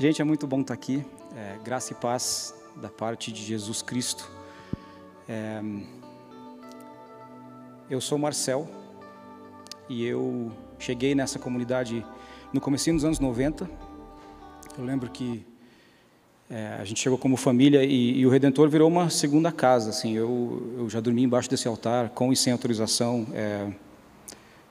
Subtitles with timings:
[0.00, 1.04] Gente, é muito bom estar aqui.
[1.36, 4.30] É, graça e paz da parte de Jesus Cristo.
[5.28, 5.60] É,
[7.90, 8.66] eu sou Marcel
[9.90, 12.02] e eu cheguei nessa comunidade
[12.50, 13.68] no começo dos anos 90.
[14.78, 15.44] Eu lembro que
[16.48, 19.90] é, a gente chegou como família e, e, o Redentor virou uma segunda casa.
[19.90, 23.26] Assim, eu, eu já dormi embaixo desse altar com e sem autorização.
[23.34, 23.70] É,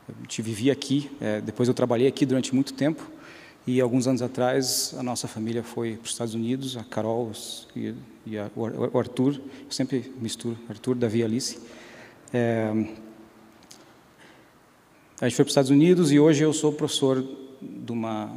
[0.07, 1.11] a gente vivia aqui.
[1.21, 3.18] É, depois eu trabalhei aqui durante muito tempo.
[3.67, 7.31] E alguns anos atrás, a nossa família foi para os Estados Unidos, a Carol
[7.75, 7.93] e,
[8.25, 11.59] e a, o Arthur, eu sempre misturo, Arthur, Davi e Alice.
[12.33, 12.71] É,
[15.21, 17.23] a gente foi para os Estados Unidos e hoje eu sou professor
[17.61, 18.31] de uma,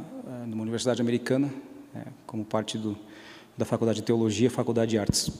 [0.45, 1.49] de uma universidade americana,
[1.95, 2.97] é, como parte do,
[3.57, 5.31] da Faculdade de Teologia, Faculdade de Artes.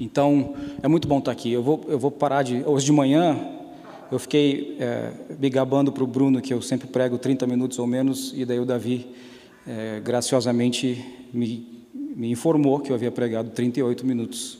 [0.00, 1.52] Então, é muito bom estar aqui.
[1.52, 2.62] Eu vou, eu vou parar de.
[2.66, 3.38] Hoje de manhã,
[4.12, 7.86] eu fiquei é, me gabando para o Bruno que eu sempre prego 30 minutos ou
[7.86, 9.06] menos, e daí o Davi
[9.66, 14.58] é, graciosamente me, me informou que eu havia pregado 38 minutos.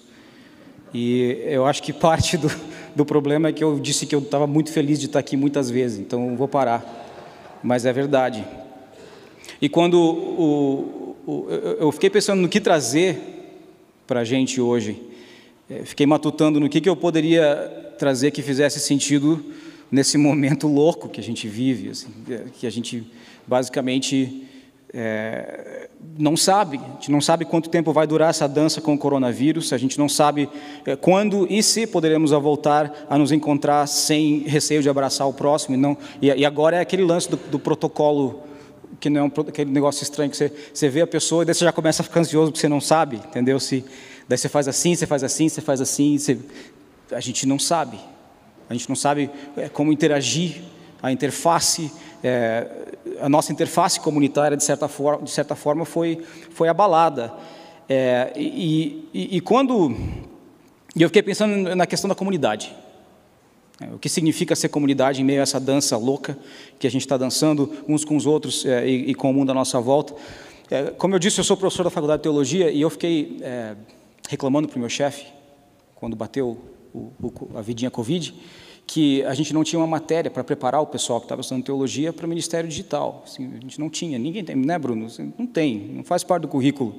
[0.95, 2.51] E eu acho que parte do,
[2.97, 5.69] do problema é que eu disse que eu estava muito feliz de estar aqui muitas
[5.69, 7.61] vezes, então vou parar.
[7.63, 8.47] Mas é verdade.
[9.61, 11.47] E quando o, o,
[11.79, 13.19] eu fiquei pensando no que trazer
[14.07, 15.12] para a gente hoje,
[15.85, 19.45] fiquei matutando no que, que eu poderia trazer que fizesse sentido
[19.91, 23.07] nesse momento louco que a gente vive, assim, é, que a gente
[23.47, 24.49] basicamente
[24.95, 28.99] é, não sabe, a gente não sabe quanto tempo vai durar essa dança com o
[28.99, 30.49] coronavírus, a gente não sabe
[30.85, 35.75] é, quando e se poderemos voltar a nos encontrar sem receio de abraçar o próximo.
[35.75, 38.43] E, não, e, e agora é aquele lance do, do protocolo
[39.01, 41.55] que não é um, aquele negócio estranho que você, você vê a pessoa e daí
[41.55, 43.59] você já começa a ficar ansioso porque você não sabe, entendeu?
[43.59, 43.85] Se,
[44.33, 46.39] daí você faz assim, você faz assim, você faz assim, você,
[47.11, 47.99] a gente não sabe.
[48.69, 50.63] A gente não sabe é, como interagir,
[51.03, 51.93] a interface,
[52.25, 52.67] é,
[53.21, 57.31] a nossa interface comunitária, de certa forma, de certa forma foi, foi abalada.
[57.87, 59.95] É, e, e, e, quando.
[60.97, 62.75] E eu fiquei pensando na questão da comunidade.
[63.79, 66.39] É, o que significa ser comunidade em meio a essa dança louca
[66.79, 69.51] que a gente está dançando uns com os outros é, e, e, com o mundo
[69.51, 70.15] à nossa volta.
[70.71, 73.37] É, como eu disse, eu sou professor da Faculdade de Teologia e eu fiquei
[74.33, 75.27] reclamando para o meu chefe,
[75.95, 76.59] quando bateu
[76.95, 78.35] o, o, a vidinha Covid,
[78.87, 82.15] que a gente não tinha uma matéria para preparar o pessoal que estava estudando teologia
[82.15, 83.23] para o Ministério Digital.
[83.27, 85.07] Assim, a gente não tinha, ninguém tem, né, Bruno?
[85.39, 86.99] Não tem, não faz parte do currículo.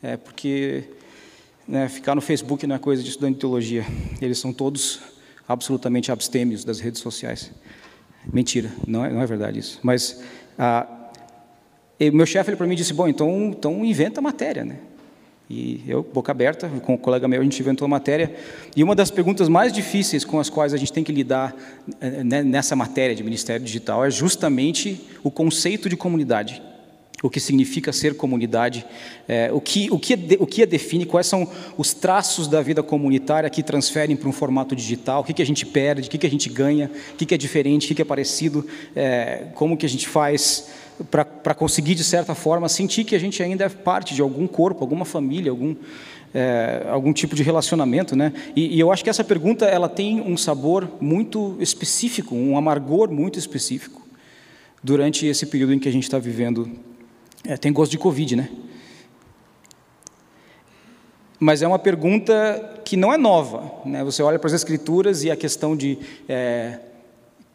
[0.00, 0.84] É, porque
[1.66, 3.84] né, ficar no Facebook não é coisa de estudante de teologia.
[4.22, 5.00] Eles são todos
[5.48, 7.50] absolutamente abstêmios das redes sociais.
[8.32, 9.80] Mentira, não é, não é verdade isso.
[9.82, 10.22] Mas
[10.56, 10.86] ah,
[12.12, 14.78] meu chefe para mim disse: Bom, então, então inventa matéria, né?
[15.52, 18.32] E eu, boca aberta, com o colega meu, a gente inventou a matéria.
[18.76, 21.56] E uma das perguntas mais difíceis com as quais a gente tem que lidar
[22.00, 26.62] eh, né, nessa matéria de Ministério Digital é justamente o conceito de comunidade.
[27.20, 28.86] O que significa ser comunidade,
[29.28, 32.80] é, o, que, o, que, o que a define, quais são os traços da vida
[32.80, 36.16] comunitária que transferem para um formato digital, o que, que a gente perde, o que,
[36.16, 39.48] que a gente ganha, o que, que é diferente, o que, que é parecido, é,
[39.54, 40.70] como que a gente faz
[41.10, 44.82] para conseguir, de certa forma, sentir que a gente ainda é parte de algum corpo,
[44.82, 45.74] alguma família, algum,
[46.34, 48.14] é, algum tipo de relacionamento.
[48.14, 48.32] Né?
[48.54, 53.10] E, e, eu acho que essa pergunta ela tem um sabor muito específico, um amargor
[53.10, 54.02] muito específico,
[54.82, 56.70] durante esse período em que a gente está vivendo.
[57.44, 58.50] É, tem gosto de Covid, né?
[61.38, 63.72] Mas é uma pergunta que não é nova.
[63.86, 64.04] Né?
[64.04, 66.80] Você olha para as Escrituras e a questão de é,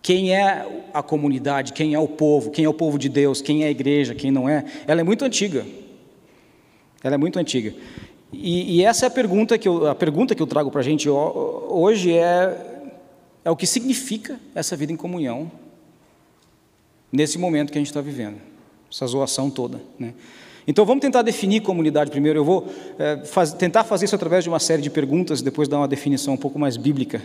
[0.06, 3.64] quem é a comunidade, quem é o povo, quem é o povo de Deus, quem
[3.64, 5.66] é a igreja, quem não é, ela é muito antiga.
[7.04, 7.74] Ela é muito antiga.
[8.32, 10.84] E, e essa é a pergunta que eu, a pergunta que eu trago para a
[10.84, 12.92] gente hoje é,
[13.44, 15.52] é o que significa essa vida em comunhão
[17.12, 18.38] nesse momento que a gente está vivendo,
[18.92, 19.82] essa zoação toda.
[19.98, 20.14] Né?
[20.68, 22.38] Então vamos tentar definir comunidade primeiro.
[22.38, 22.68] Eu vou
[23.00, 26.36] é, faz, tentar fazer isso através de uma série de perguntas, depois dar uma definição
[26.36, 27.24] um pouco mais bíblica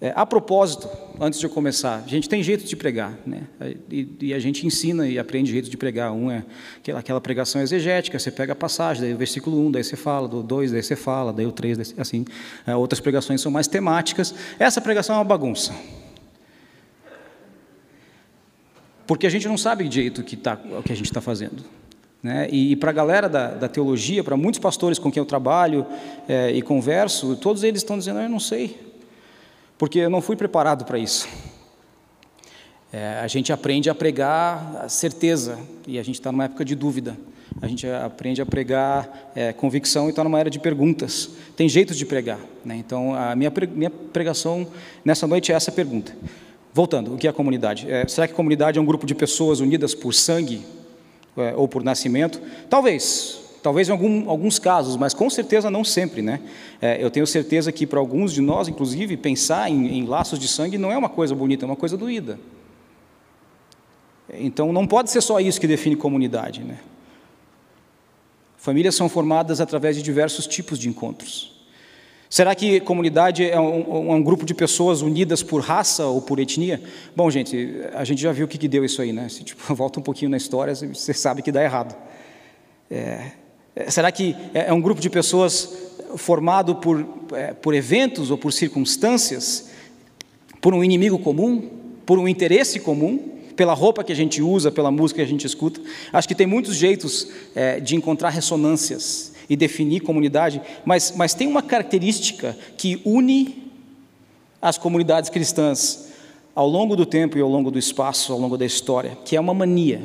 [0.00, 0.88] é, a propósito,
[1.20, 3.42] antes de eu começar, a gente tem jeito de pregar, né?
[3.90, 6.12] E, e, a gente ensina e aprende jeito de pregar.
[6.12, 6.44] Um é
[6.78, 10.26] aquela, aquela, pregação exegética, você pega a passagem, daí o versículo 1, daí você fala,
[10.26, 12.24] do 2, daí você fala, daí o 3, assim.
[12.66, 14.34] É, outras pregações são mais temáticas.
[14.58, 15.72] Essa pregação é uma bagunça.
[19.06, 21.62] Porque a gente não sabe direito o que, tá, o que a gente está fazendo.
[22.22, 22.48] Né?
[22.50, 25.86] E, e para a galera da, da teologia, para muitos pastores com quem eu trabalho
[26.28, 28.93] é, e converso, todos eles estão dizendo: ah, Eu não sei
[29.78, 31.28] porque eu não fui preparado para isso.
[32.92, 36.74] É, a gente aprende a pregar a certeza, e a gente está numa época de
[36.74, 37.16] dúvida.
[37.60, 41.30] A gente aprende a pregar é, convicção e está numa era de perguntas.
[41.56, 42.38] Tem jeitos de pregar.
[42.64, 42.76] Né?
[42.76, 44.66] Então, a minha, minha pregação
[45.04, 46.16] nessa noite é essa pergunta.
[46.72, 47.90] Voltando, o que é a comunidade?
[47.90, 50.64] É, será que comunidade é um grupo de pessoas unidas por sangue?
[51.36, 52.40] é, ou por nascimento.
[52.68, 56.20] Talvez, talvez em algum, alguns casos, mas com certeza não sempre.
[56.20, 56.38] Né?
[56.82, 60.46] É, eu tenho certeza que para alguns de nós, inclusive, pensar em, em laços de
[60.46, 62.38] sangue não é uma coisa bonita, é uma coisa doída.
[64.34, 66.62] Então não pode ser só isso que define comunidade.
[66.62, 66.76] Né?
[68.58, 71.54] Famílias são formadas através de diversos tipos de encontros.
[72.28, 76.82] Será que comunidade é um, um, grupo de pessoas unidas por raça ou por etnia?
[77.16, 79.26] Bom, gente, a gente já viu o que, que deu isso aí, né?
[79.30, 81.96] Se, tipo, volta um pouquinho na história, você sabe que dá errado.
[82.90, 83.30] É,
[83.88, 85.72] será que é, é um grupo de pessoas
[86.16, 89.70] formado por, é, por eventos ou por circunstâncias,
[90.60, 91.68] por um inimigo comum,
[92.06, 93.32] por um interesse comum?
[93.54, 95.80] pela roupa que a gente usa, pela música que a gente escuta.
[96.12, 101.46] Acho que tem muitos jeitos é, de encontrar ressonâncias e definir comunidade, mas, mas tem
[101.46, 103.70] uma característica que une
[104.60, 106.08] as comunidades cristãs
[106.54, 109.40] ao longo do tempo e ao longo do espaço, ao longo da história, que é
[109.40, 110.00] uma mania.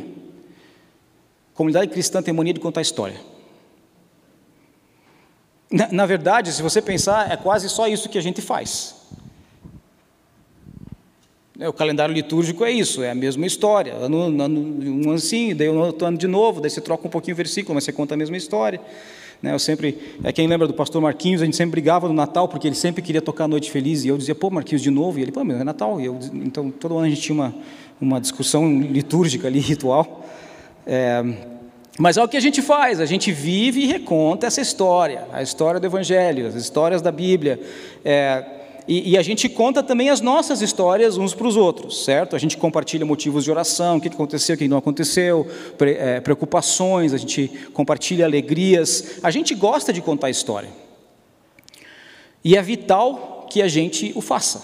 [1.53, 3.15] A comunidade cristã tem mania de contar história.
[5.71, 8.95] Na, na verdade, se você pensar, é quase só isso que a gente faz.
[11.67, 13.93] O calendário litúrgico é isso, é a mesma história.
[13.93, 17.35] Ano, ano, um assim, daí um outro ano de novo, daí você troca um pouquinho
[17.35, 18.79] o versículo, mas você conta a mesma história.
[19.41, 22.47] Né, eu sempre, é quem lembra do pastor Marquinhos, a gente sempre brigava no Natal
[22.47, 25.19] porque ele sempre queria tocar a Noite Feliz e eu dizia, pô, Marquinhos de novo,
[25.19, 25.99] e ele, pô, mas é Natal.
[25.99, 27.53] E eu, então todo ano a gente tinha uma,
[27.99, 30.25] uma discussão litúrgica ali, ritual.
[30.87, 31.23] É,
[31.99, 35.43] mas é o que a gente faz, a gente vive e reconta essa história, a
[35.43, 37.59] história do Evangelho, as histórias da Bíblia.
[38.05, 38.45] É,
[38.87, 42.37] e, e, a gente conta também as nossas histórias uns para os outros, certo?
[42.37, 45.45] A gente compartilha motivos de oração, o que aconteceu, o que não aconteceu,
[45.77, 49.19] pre, é, preocupações, a gente compartilha alegrias.
[49.21, 50.69] A gente gosta de contar história.
[52.45, 54.63] E é vital que a gente o faça,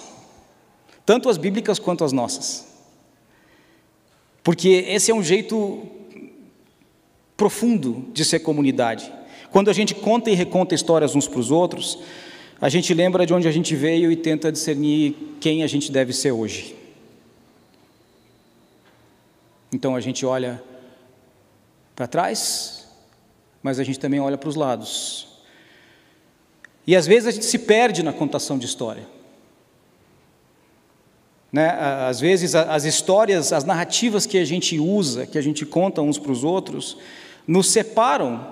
[1.06, 2.66] tanto as bíblicas quanto as nossas.
[4.42, 5.86] Porque esse é um jeito
[7.38, 9.12] profundo de ser comunidade.
[9.52, 12.00] Quando a gente conta e reconta histórias uns para os outros,
[12.60, 16.14] a gente lembra de onde a gente veio e tenta discernir quem a gente deve
[16.14, 16.76] ser hoje.
[19.72, 20.62] Então a gente olha
[21.96, 22.88] para trás,
[23.62, 25.28] mas a gente também olha para os lados.
[26.88, 29.15] E às vezes a gente se perde na contação de história.
[31.56, 31.70] Né?
[31.70, 36.18] Às vezes as histórias, as narrativas que a gente usa, que a gente conta uns
[36.18, 36.98] para os outros,
[37.48, 38.46] nos separam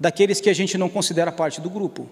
[0.00, 2.08] daqueles que a gente não considera parte do grupo.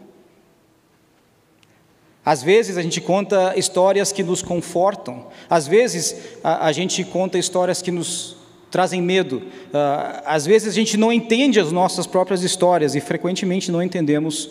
[2.23, 6.15] Às vezes a gente conta histórias que nos confortam, às vezes
[6.45, 8.37] a, a gente conta histórias que nos
[8.71, 13.73] trazem medo, uh, às vezes a gente não entende as nossas próprias histórias e frequentemente
[13.73, 14.51] não entendemos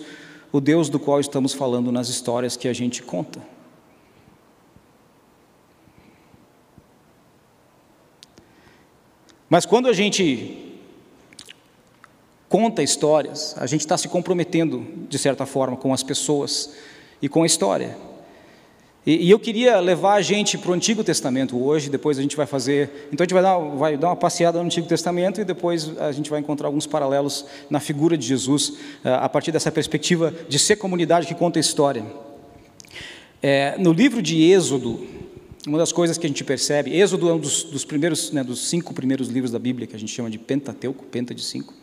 [0.52, 3.61] o Deus do qual estamos falando nas histórias que a gente conta.
[9.52, 10.80] Mas quando a gente
[12.48, 16.74] conta histórias, a gente está se comprometendo, de certa forma, com as pessoas
[17.22, 17.98] e com a história.
[19.06, 22.38] E, e eu queria levar a gente para o Antigo Testamento hoje, depois a gente
[22.38, 23.10] vai fazer.
[23.12, 26.14] Então a gente vai dar, vai dar uma passeada no Antigo Testamento e depois a
[26.14, 30.58] gente vai encontrar alguns paralelos na figura de Jesus, eh, a partir dessa perspectiva de
[30.58, 32.06] ser comunidade que conta história.
[33.44, 35.21] É, no livro de Êxodo,
[35.68, 38.68] uma das coisas que a gente percebe, Êxodo é um dos, dos primeiros, né, dos
[38.68, 41.74] cinco primeiros livros da Bíblia, que a gente chama de Pentateuco, Penta de cinco.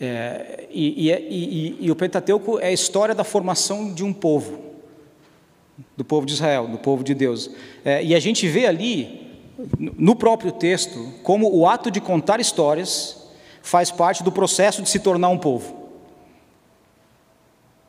[0.00, 4.58] É, e, e, e, e, o Pentateuco é a história da formação de um povo,
[5.96, 7.50] do povo de Israel, do povo de Deus.
[7.84, 9.30] É, e a gente vê ali,
[9.78, 13.28] no próprio texto, como o ato de contar histórias
[13.62, 15.83] faz parte do processo de se tornar um povo.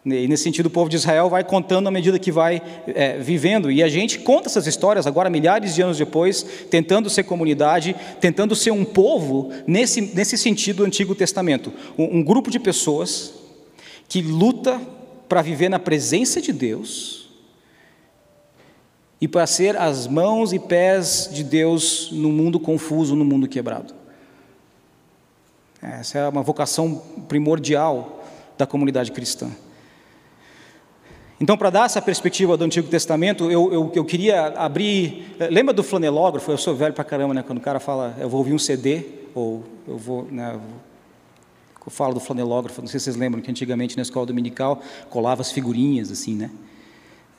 [0.06, 3.72] E nesse sentido, o povo de Israel vai contando à medida que vai é, vivendo.
[3.72, 8.56] E a gente conta essas histórias agora, milhares de anos depois, tentando ser comunidade, tentando
[8.56, 11.74] ser um povo, nesse, nesse sentido do Antigo Testamento.
[11.98, 13.34] Um, um grupo de pessoas
[14.08, 14.80] que luta
[15.28, 17.28] para viver na presença de Deus
[19.20, 23.92] e para ser as mãos e pés de Deus no mundo confuso, no mundo quebrado.
[25.82, 28.24] Essa é uma vocação primordial
[28.56, 29.50] da comunidade cristã.
[31.46, 35.28] Então, para dar essa perspectiva do Antigo Testamento, eu, eu, eu, queria abrir.
[35.40, 36.50] Eh, lembra do flanelógrafo?
[36.50, 37.44] Eu sou velho para caramba, né?
[37.46, 39.04] Quando o cara fala, eu vou ouvir um CD,
[39.36, 40.26] ou eu vou.
[40.32, 40.60] Né,
[41.86, 45.42] eu falo do flanelógrafo, não sei se vocês lembram que antigamente na escola dominical colava
[45.42, 46.50] as figurinhas, assim, né?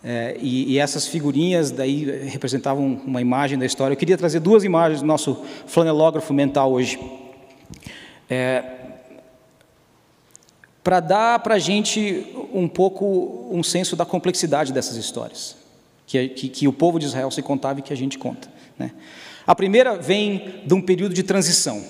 [0.05, 3.95] É, e, e, essas figurinhas daí representavam uma imagem da história.
[3.95, 6.97] Eu queria trazer duas imagens do nosso flanelógrafo mental hoje.
[8.31, 8.76] É,
[10.87, 12.25] para dar para a gente
[12.55, 15.57] um pouco um senso da complexidade dessas histórias,
[16.07, 18.49] que, que, que, o povo de Israel se contava e que a gente conta.
[18.79, 18.93] Né?
[19.45, 21.83] A primeira vem de um período de transição.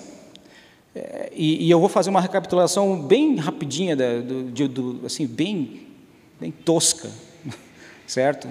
[0.95, 5.89] É, e, e, eu vou fazer uma recapitulação bem rapidinha, da, do, do, assim, bem,
[6.41, 7.11] bem tosca,
[8.07, 8.49] certo?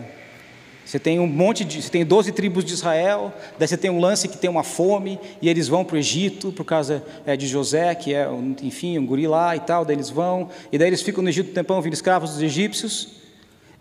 [0.86, 4.00] Você tem um monte de, você tem 12 tribos de Israel, daí você tem um
[4.00, 7.48] lance que tem uma fome, e eles vão para o Egito por causa é, de
[7.48, 8.30] José, que é,
[8.62, 11.50] enfim, um guri lá e tal, daí eles vão, e daí eles ficam no Egito
[11.50, 13.15] um tempão, vindo escravos dos egípcios,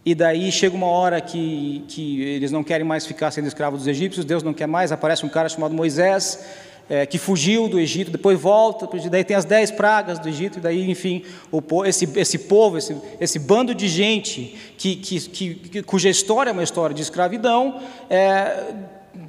[0.07, 3.87] e daí chega uma hora que, que eles não querem mais ficar sendo escravos dos
[3.87, 6.43] egípcios, Deus não quer mais, aparece um cara chamado Moisés,
[6.89, 10.61] é, que fugiu do Egito, depois volta, daí tem as dez pragas do Egito, e
[10.61, 16.11] daí, enfim, o, esse, esse povo, esse, esse bando de gente, que, que, que, cuja
[16.11, 18.75] história é uma história de escravidão, é,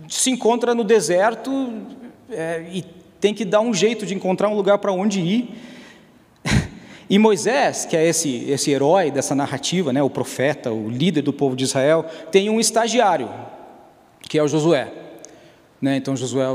[0.09, 1.74] se encontra no deserto
[2.29, 2.83] é, e
[3.21, 5.50] tem que dar um jeito de encontrar um lugar para onde ir.
[7.07, 11.31] E Moisés, que é esse, esse herói dessa narrativa, né, o profeta, o líder do
[11.31, 13.29] povo de Israel, tem um estagiário,
[14.21, 15.04] que é o Josué.
[15.82, 15.98] Né?
[15.98, 16.46] Então Josué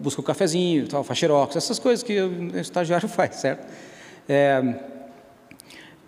[0.00, 3.66] busca o cafezinho, tal, faz xerox, essas coisas que o estagiário faz, certo?
[4.28, 4.62] É,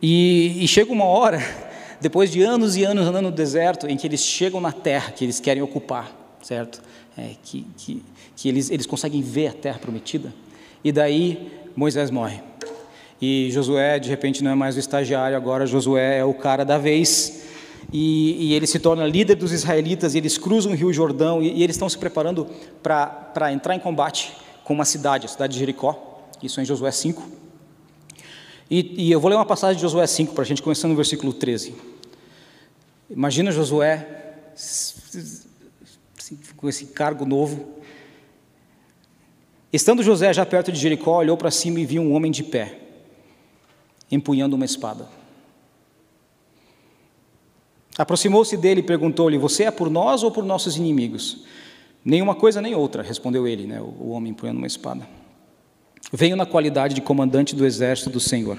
[0.01, 1.39] e, e chega uma hora,
[2.01, 5.25] depois de anos e anos andando no deserto, em que eles chegam na terra que
[5.25, 6.11] eles querem ocupar,
[6.43, 6.81] certo?
[7.19, 8.03] É, que que,
[8.37, 10.33] que eles, eles conseguem ver a terra prometida.
[10.83, 12.41] E daí Moisés morre.
[13.21, 16.79] E Josué, de repente, não é mais o estagiário, agora Josué é o cara da
[16.79, 17.40] vez
[17.93, 21.59] e, e, ele se torna líder dos israelitas, e eles cruzam o rio Jordão, e,
[21.59, 22.47] e eles estão se preparando
[22.83, 24.33] para entrar em combate
[24.65, 27.23] com uma cidade, a cidade de Jericó, isso é em Josué 5.
[28.71, 30.97] E, e eu vou ler uma passagem de Josué 5 para a gente, começando no
[30.97, 31.75] versículo 13.
[33.11, 34.21] Imagina Josué
[36.57, 37.81] com esse cargo novo.
[39.73, 42.79] Estando José já perto de Jericó, olhou para cima e viu um homem de pé,
[44.11, 45.20] empunhando uma espada.
[47.99, 51.45] Aproximou-se dele e perguntou-lhe: Você é por nós ou por nossos inimigos?
[52.05, 55.07] Nenhuma coisa nem outra, respondeu ele, né, o homem empunhando uma espada.
[56.11, 58.59] Venho na qualidade de comandante do exército do Senhor.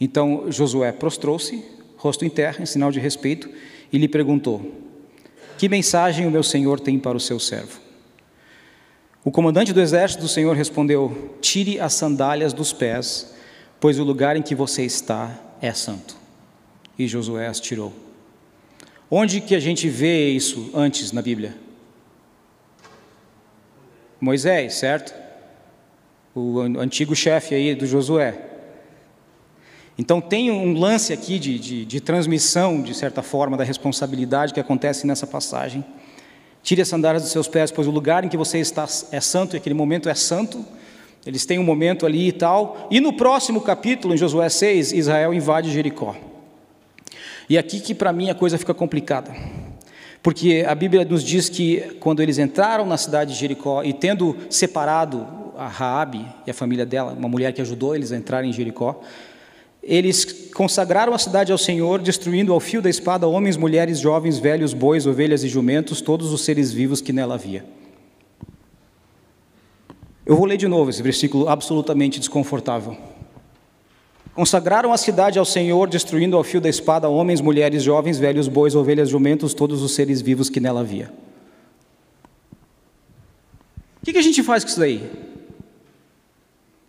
[0.00, 1.64] Então Josué prostrou-se,
[1.96, 3.48] rosto em terra, em sinal de respeito,
[3.92, 4.62] e lhe perguntou:
[5.58, 7.80] Que mensagem o meu senhor tem para o seu servo?
[9.24, 13.34] O comandante do exército do Senhor respondeu: Tire as sandálias dos pés,
[13.80, 16.25] pois o lugar em que você está é santo
[16.98, 17.92] e Josué as tirou.
[19.10, 21.56] Onde que a gente vê isso antes na Bíblia?
[24.20, 25.14] Moisés, certo?
[26.34, 28.42] O antigo chefe aí do Josué.
[29.98, 34.60] Então tem um lance aqui de, de, de, transmissão, de certa forma, da responsabilidade que
[34.60, 35.84] acontece nessa passagem.
[36.62, 39.54] Tire as sandálias dos seus pés, pois o lugar em que você está é santo,
[39.54, 40.64] e aquele momento é santo.
[41.24, 42.88] Eles têm um momento ali e tal.
[42.90, 46.14] E no próximo capítulo, em Josué 6, Israel invade Jericó.
[47.48, 49.34] E aqui que para mim a coisa fica complicada.
[50.22, 54.36] Porque a Bíblia nos diz que quando eles entraram na cidade de Jericó e tendo
[54.50, 55.26] separado
[55.56, 59.00] a Raabe e a família dela, uma mulher que ajudou eles a entrarem em Jericó,
[59.82, 64.74] eles consagraram a cidade ao Senhor, destruindo ao fio da espada homens, mulheres, jovens, velhos,
[64.74, 67.64] bois, ovelhas e jumentos, todos os seres vivos que nela havia.
[70.26, 72.96] Eu vou ler de novo esse versículo absolutamente desconfortável.
[74.36, 78.74] Consagraram a cidade ao Senhor, destruindo ao fio da espada homens, mulheres, jovens, velhos, bois,
[78.74, 81.10] ovelhas, jumentos, todos os seres vivos que nela havia.
[84.02, 85.10] O que, a gente faz com isso daí?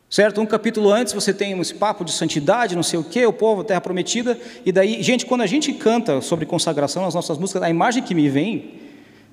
[0.10, 0.42] Certo?
[0.42, 3.64] Um capítulo antes você tem esse papo de santidade, não sei o quê, o povo,
[3.64, 7.70] terra prometida, e daí, gente, quando a gente canta sobre consagração nas nossas músicas, a
[7.70, 8.74] imagem que me vem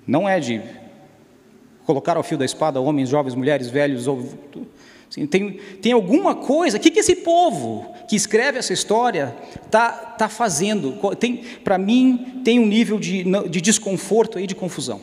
[0.07, 0.63] não é de
[1.85, 4.07] colocar ao fio da espada homens, jovens, mulheres, velhos,
[5.15, 9.33] Assim, tem, tem alguma coisa, o que, que esse povo que escreve essa história
[9.65, 10.99] está tá fazendo?
[11.63, 15.01] Para mim, tem um nível de, de desconforto e de confusão.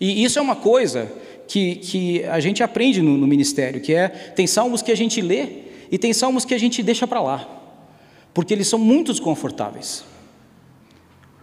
[0.00, 1.12] E isso é uma coisa
[1.46, 5.20] que, que a gente aprende no, no ministério, que é, tem salmos que a gente
[5.20, 5.46] lê
[5.92, 7.48] e tem salmos que a gente deixa para lá,
[8.32, 10.04] porque eles são muito desconfortáveis.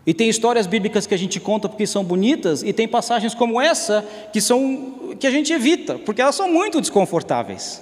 [0.05, 3.61] E tem histórias bíblicas que a gente conta porque são bonitas, e tem passagens como
[3.61, 4.03] essa
[4.33, 7.81] que são que a gente evita, porque elas são muito desconfortáveis.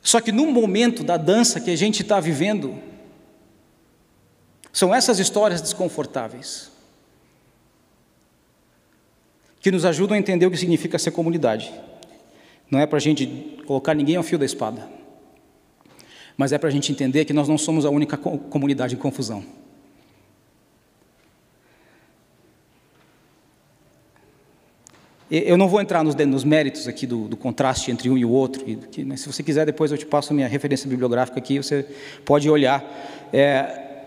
[0.00, 2.78] Só que no momento da dança que a gente está vivendo,
[4.72, 6.70] são essas histórias desconfortáveis
[9.60, 11.72] que nos ajudam a entender o que significa ser comunidade.
[12.70, 13.26] Não é para a gente
[13.66, 14.97] colocar ninguém ao fio da espada
[16.38, 19.42] mas é para a gente entender que nós não somos a única comunidade em confusão.
[25.28, 28.30] Eu não vou entrar nos, nos méritos aqui do, do, contraste entre um e o
[28.30, 28.62] outro.
[28.66, 31.58] E, que, né, se você quiser, depois eu te passo a minha referência bibliográfica aqui,
[31.58, 31.84] você
[32.24, 32.82] pode olhar.
[33.32, 34.06] É,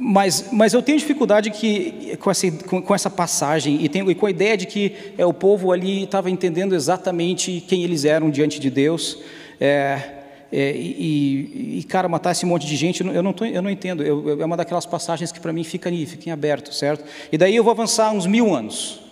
[0.00, 4.14] Mas, mas eu tenho dificuldade que, com, essa, com, com essa passagem e, tenho, e,
[4.14, 8.30] com a ideia de que é, o povo ali estava entendendo exatamente quem eles eram
[8.30, 9.18] diante de Deus.
[9.60, 10.15] É,
[10.58, 14.02] é, e, e, cara, matar esse monte de gente, eu não, tô, eu não entendo.
[14.02, 17.04] Eu, é uma daquelas passagens que para mim fica ali, fica em aberto, certo?
[17.30, 19.02] E daí eu vou avançar uns mil anos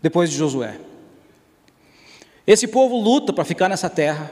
[0.00, 0.76] depois de Josué.
[2.46, 4.30] Esse povo luta para ficar nessa terra.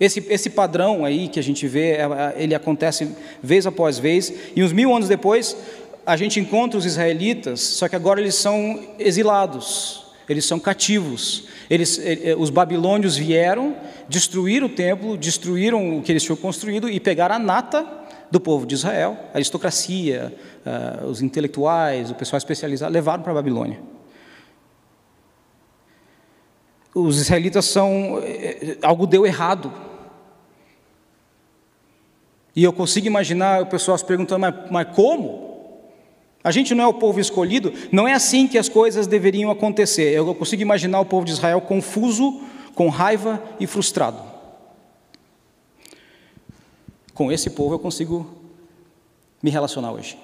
[0.00, 4.34] Esse, esse padrão aí que a gente vê, é, é, ele acontece vez após vez,
[4.56, 5.56] e uns mil anos depois,
[6.04, 11.44] a gente encontra os israelitas, só que agora eles são exilados, eles são cativos.
[11.68, 12.00] Eles,
[12.38, 13.76] os babilônios vieram,
[14.08, 18.66] destruíram o templo, destruíram o que eles tinham construído e pegaram a nata do povo
[18.66, 20.34] de Israel, a aristocracia,
[20.66, 23.80] uh, os intelectuais, o pessoal especializado, levaram para a Babilônia.
[26.92, 28.20] Os israelitas são.
[28.22, 29.72] Eh, algo deu errado.
[32.54, 35.53] E eu consigo imaginar o pessoal se perguntando, mas, mas como?
[36.44, 40.12] A gente não é o povo escolhido, não é assim que as coisas deveriam acontecer.
[40.12, 42.42] Eu consigo imaginar o povo de Israel confuso,
[42.74, 44.18] com raiva e frustrado.
[47.14, 48.26] Com esse povo eu consigo
[49.42, 50.18] me relacionar hoje.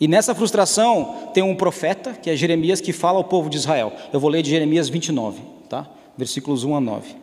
[0.00, 3.92] E nessa frustração tem um profeta, que é Jeremias, que fala ao povo de Israel.
[4.12, 5.88] Eu vou ler de Jeremias 29, tá?
[6.16, 7.14] Versículos 1 a 9.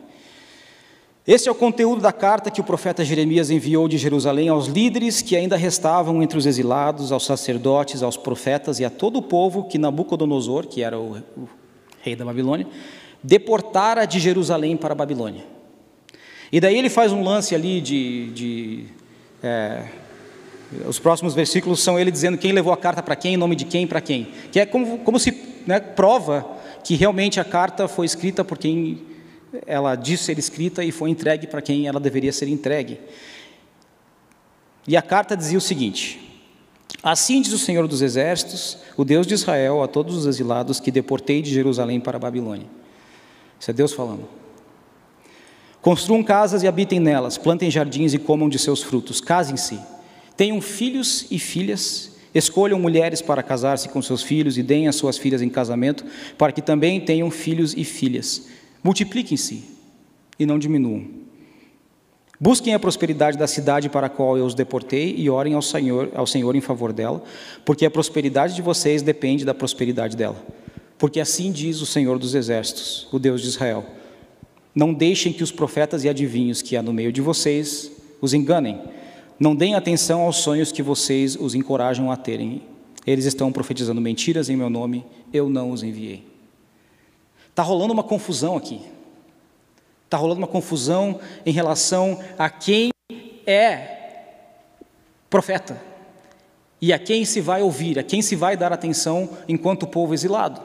[1.28, 5.20] Esse é o conteúdo da carta que o profeta Jeremias enviou de Jerusalém aos líderes
[5.20, 9.64] que ainda restavam entre os exilados, aos sacerdotes, aos profetas e a todo o povo
[9.64, 11.46] que Nabucodonosor, que era o, o
[12.00, 12.66] rei da Babilônia,
[13.22, 15.44] deportara de Jerusalém para a Babilônia.
[16.50, 18.84] E daí ele faz um lance ali de, de
[19.42, 19.84] é,
[20.86, 23.66] os próximos versículos são ele dizendo quem levou a carta para quem, em nome de
[23.66, 24.28] quem, para quem.
[24.50, 29.17] Que é como, como se né, prova que realmente a carta foi escrita por quem
[29.66, 33.00] ela disse ser escrita e foi entregue para quem ela deveria ser entregue.
[34.86, 36.42] E a carta dizia o seguinte:
[37.02, 40.90] Assim diz o Senhor dos Exércitos, o Deus de Israel, a todos os exilados que
[40.90, 42.66] deportei de Jerusalém para a Babilônia.
[43.58, 44.28] Isso é Deus falando.
[45.80, 49.78] Construam casas e habitem nelas, plantem jardins e comam de seus frutos, casem-se
[50.38, 55.18] Tenham filhos e filhas, escolham mulheres para casar-se com seus filhos e deem as suas
[55.18, 56.06] filhas em casamento,
[56.38, 58.46] para que também tenham filhos e filhas.
[58.82, 59.64] Multipliquem-se
[60.38, 61.04] e não diminuam.
[62.40, 66.10] Busquem a prosperidade da cidade para a qual eu os deportei e orem ao Senhor,
[66.14, 67.22] ao Senhor em favor dela,
[67.64, 70.40] porque a prosperidade de vocês depende da prosperidade dela.
[70.96, 73.84] Porque assim diz o Senhor dos Exércitos, o Deus de Israel:
[74.74, 78.80] Não deixem que os profetas e adivinhos que há no meio de vocês os enganem
[79.38, 82.62] não deem atenção aos sonhos que vocês os encorajam a terem.
[83.06, 86.24] Eles estão profetizando mentiras em meu nome, eu não os enviei.
[87.58, 88.80] Está rolando uma confusão aqui.
[90.04, 92.90] Está rolando uma confusão em relação a quem
[93.44, 93.96] é
[95.28, 95.76] profeta
[96.80, 100.62] e a quem se vai ouvir, a quem se vai dar atenção enquanto povo exilado.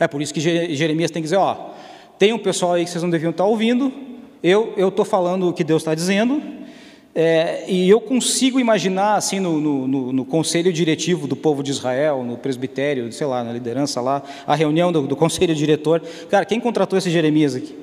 [0.00, 1.74] É por isso que Jeremias tem que dizer: ó,
[2.18, 3.92] tem um pessoal aí que vocês não deviam estar ouvindo,
[4.42, 6.42] eu estou falando o que Deus está dizendo,
[7.14, 12.24] é, e eu consigo imaginar, assim, no, no, no, conselho diretivo do povo de Israel,
[12.24, 16.00] no presbitério, sei lá, na liderança lá, a reunião do, do conselho diretor.
[16.30, 17.76] Cara, quem contratou esse Jeremias aqui?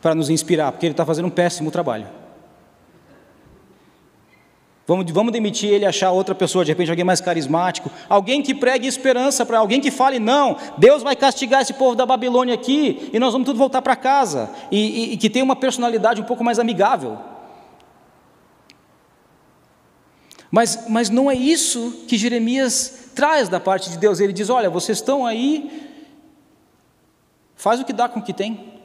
[0.00, 2.06] Para nos inspirar, porque ele está fazendo um péssimo trabalho.
[4.86, 8.54] Vamos, vamos demitir ele e achar outra pessoa, de repente alguém mais carismático, alguém que
[8.54, 13.10] pregue esperança para alguém que fale: não, Deus vai castigar esse povo da Babilônia aqui
[13.12, 16.24] e nós vamos tudo voltar para casa, e, e, e que tenha uma personalidade um
[16.24, 17.33] pouco mais amigável.
[20.54, 24.20] Mas, mas não é isso que Jeremias traz da parte de Deus.
[24.20, 25.90] Ele diz: olha, vocês estão aí,
[27.56, 28.80] faz o que dá com o que tem.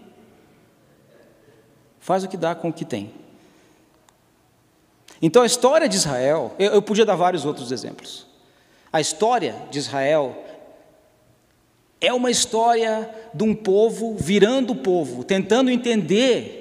[1.99, 3.13] Faz o que dá com o que tem.
[5.21, 8.25] Então a história de Israel, eu, eu podia dar vários outros exemplos.
[8.91, 10.43] A história de Israel
[12.01, 16.58] é uma história de um povo virando povo, tentando entender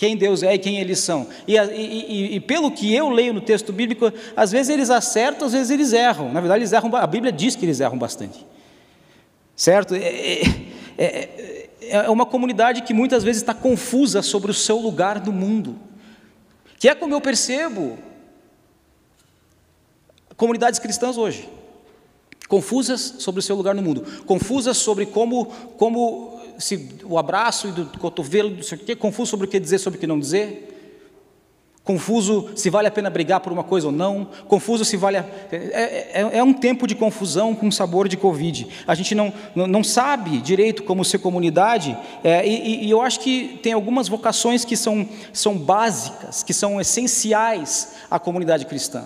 [0.00, 1.26] quem Deus é e quem eles são.
[1.46, 5.52] E, e, e, pelo que eu leio no texto bíblico, às vezes eles acertam, às
[5.52, 6.32] vezes eles erram.
[6.32, 8.46] Na verdade, eles erram, a Bíblia diz que eles erram bastante.
[9.54, 9.94] Certo?
[9.94, 9.98] É,
[10.96, 15.32] é, é, é uma comunidade que muitas vezes está confusa sobre o seu lugar no
[15.32, 15.78] mundo.
[16.78, 17.98] Que é como eu percebo
[20.34, 21.46] comunidades cristãs hoje.
[22.48, 25.44] Confusas sobre o seu lugar no mundo, confusas sobre como,
[25.76, 29.58] como se o abraço e do cotovelo, não sei o quê, confuso sobre o que
[29.58, 30.70] dizer, sobre o que não dizer,
[31.90, 35.24] confuso se vale a pena brigar por uma coisa ou não, confuso se vale a...
[35.50, 35.56] é,
[36.12, 38.68] é, é, um tempo de confusão com sabor de Covid.
[38.86, 43.58] A gente não, não, sabe direito como ser comunidade, é, e, e, eu acho que
[43.62, 49.04] tem algumas vocações que são, são básicas, que são essenciais à comunidade cristã,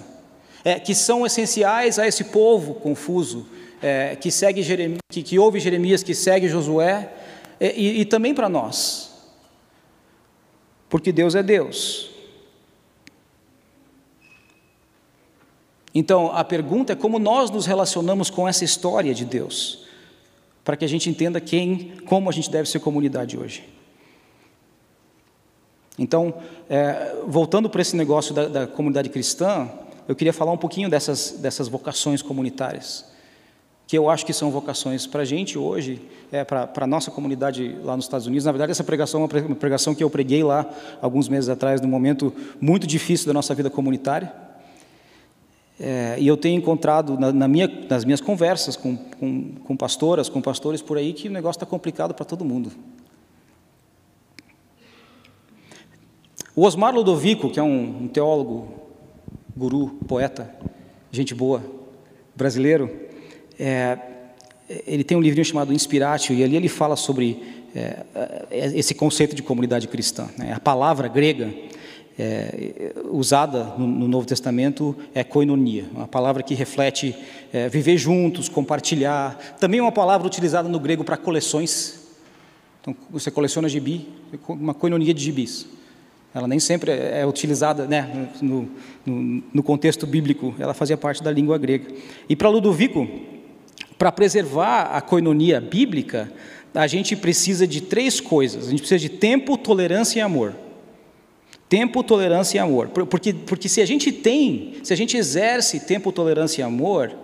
[0.64, 3.46] é, que são essenciais a esse povo confuso,
[3.80, 7.08] é, que segue Jeremias, que, que ouve Jeremias, que segue Josué,
[7.76, 9.12] e, e também para nós,
[10.88, 12.10] porque Deus é Deus.
[15.94, 19.86] Então, a pergunta é como nós nos relacionamos com essa história de Deus,
[20.64, 23.72] para que a gente entenda quem, como a gente deve ser comunidade hoje.
[25.96, 26.34] Então,
[26.68, 29.70] é, voltando para esse negócio da, da, comunidade cristã,
[30.08, 33.04] eu queria falar um pouquinho dessas, dessas vocações comunitárias,
[33.86, 36.00] que eu acho que são vocações para a gente hoje,
[36.32, 38.44] é, para a nossa comunidade lá nos Estados Unidos.
[38.44, 40.68] Na verdade, essa pregação é uma pregação que eu preguei lá
[41.02, 44.32] alguns meses atrás, num momento muito difícil da nossa vida comunitária.
[45.78, 50.28] É, e eu tenho encontrado na, na minha, nas minhas conversas com, com, com, pastoras,
[50.28, 52.70] com pastores por aí, que o negócio está complicado para todo mundo.
[56.56, 58.72] O Osmar Ludovico, que é um, um teólogo,
[59.56, 60.54] guru, poeta,
[61.10, 61.62] gente boa,
[62.36, 63.03] brasileiro,
[63.58, 63.98] é,
[64.86, 67.42] ele tem um livrinho chamado Inspiratio, e ali ele fala sobre
[67.74, 68.04] é,
[68.50, 70.28] é esse conceito de comunidade cristã.
[70.38, 70.52] Né?
[70.52, 71.52] A palavra grega
[72.18, 77.14] é, usada no, no, Novo Testamento é koinonia, uma palavra que reflete
[77.52, 79.36] é, viver juntos, compartilhar.
[79.58, 82.00] Também é uma palavra utilizada no grego para coleções.
[82.80, 84.08] Então, você coleciona gibi,
[84.48, 85.66] uma koinonia de gibis.
[86.34, 88.68] Ela nem sempre é, é utilizada né, no,
[89.04, 91.92] no, no contexto bíblico, ela fazia parte da língua grega.
[92.28, 93.08] E para Ludovico,
[94.04, 96.30] para preservar a koinonia bíblica,
[96.74, 100.54] a gente precisa de três coisas: a gente precisa de tempo, tolerância e amor.
[101.70, 102.88] Tempo, tolerância e amor.
[102.88, 107.14] Porque, porque se a gente tem, se a gente exerce tempo, tolerância e amor,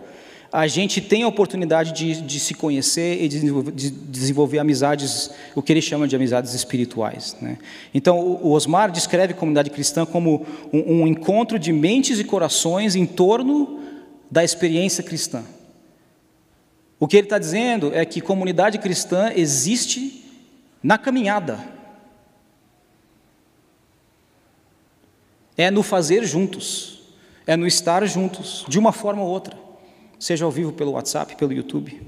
[0.50, 5.30] a gente tem a oportunidade de, de se conhecer e de desenvolver, de desenvolver, amizades,
[5.54, 7.36] o que ele chama de amizades espirituais.
[7.42, 7.58] Né?
[7.92, 12.96] Então, o Osmar descreve a comunidade cristã como um, um encontro de mentes e corações
[12.96, 13.80] em torno
[14.30, 15.44] da experiência cristã.
[17.00, 20.24] O que ele está dizendo é que comunidade cristã existe
[20.80, 21.80] na caminhada.
[25.62, 27.00] é no fazer juntos,
[27.46, 29.56] é no estar juntos, de uma forma ou outra,
[30.18, 32.00] seja ao vivo pelo WhatsApp, pelo YouTube.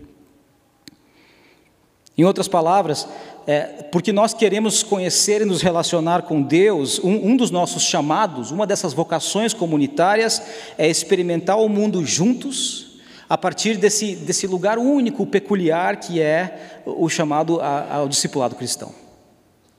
[2.16, 3.06] Em outras palavras,
[3.46, 8.50] é, porque nós queremos conhecer e nos relacionar com Deus, um, um dos nossos chamados,
[8.50, 10.42] uma dessas vocações comunitárias,
[10.78, 12.91] é experimentar o mundo juntos,
[13.28, 18.94] a partir desse, desse lugar único, peculiar, que é o chamado ao discipulado cristão.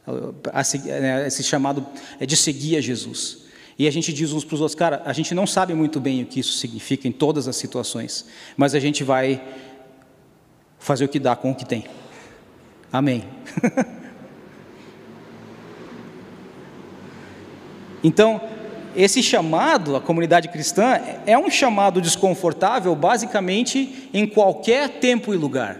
[0.05, 1.85] Né, esse chamado
[2.19, 3.43] é de seguir a Jesus.
[3.77, 6.23] E a gente diz uns para os outros, cara, a gente não sabe muito bem
[6.23, 8.25] o que isso significa em todas as situações,
[8.55, 9.43] mas a gente vai
[10.77, 11.85] fazer o que dá com o que tem.
[12.91, 13.23] Amém.
[18.03, 18.39] então,
[18.95, 25.79] esse chamado à comunidade cristã é um chamado desconfortável, basicamente, em qualquer tempo e lugar.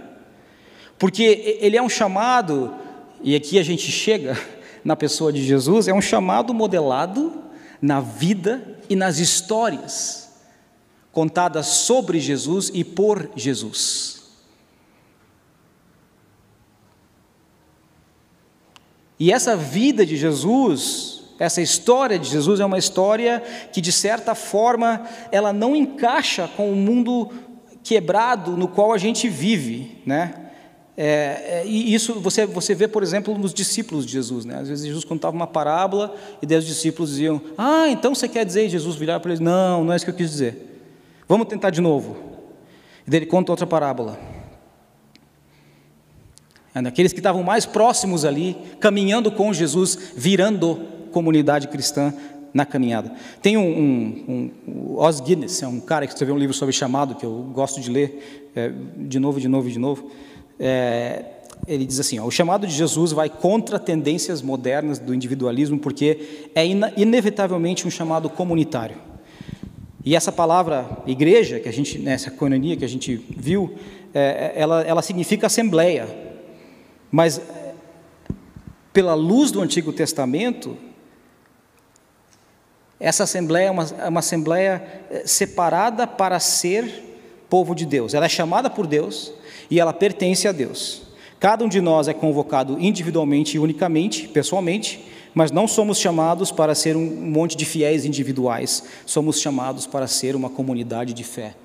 [0.97, 2.73] Porque ele é um chamado,
[3.21, 4.38] e aqui a gente chega
[4.84, 7.43] na pessoa de Jesus, é um chamado modelado
[7.82, 10.23] na vida e nas histórias
[11.12, 14.23] contadas sobre Jesus e por Jesus.
[19.19, 23.41] E essa vida de Jesus, essa história de Jesus é uma história
[23.72, 27.30] que de certa forma ela não encaixa com o mundo
[27.84, 30.43] quebrado no qual a gente vive, né?
[30.96, 34.46] É, é, e isso você, você vê, por exemplo, nos discípulos de Jesus.
[34.46, 34.60] Né?
[34.60, 38.46] Às vezes Jesus contava uma parábola e daí os discípulos diziam: Ah, então você quer
[38.46, 38.65] dizer?
[38.67, 40.82] E Jesus virava para eles: Não, não é isso que eu quis dizer.
[41.28, 42.15] Vamos tentar de novo.
[43.08, 44.19] E daí ele conta outra parábola.
[46.74, 52.13] Aqueles que estavam mais próximos ali, caminhando com Jesus, virando comunidade cristã
[52.54, 53.13] na caminhada.
[53.41, 57.15] Tem um, um, um Os Guinness, é um cara que escreveu um livro sobre chamado,
[57.15, 60.12] que eu gosto de ler é, de novo, de novo, de novo
[60.60, 61.26] é,
[61.67, 66.49] ele diz assim: ó, o chamado de Jesus vai contra tendências modernas do individualismo, porque
[66.54, 66.65] é
[66.97, 68.97] inevitavelmente um chamado comunitário.
[70.06, 73.73] E essa palavra igreja, que a gente, né, essa coinonia que a gente viu,
[74.13, 76.08] é, ela, ela significa assembleia.
[77.10, 77.41] Mas,
[78.91, 80.76] pela luz do Antigo Testamento,
[82.99, 87.12] essa assembleia é uma, é uma assembleia é, separada para ser
[87.49, 88.13] povo de Deus.
[88.13, 89.34] Ela é chamada por Deus,
[89.69, 91.03] e ela pertence a Deus.
[91.39, 95.03] Cada um de nós é convocado individualmente e unicamente, pessoalmente,
[95.34, 100.36] Mas não somos chamados para ser um monte de fiéis individuais, somos chamados para ser
[100.36, 101.56] uma comunidade de fé.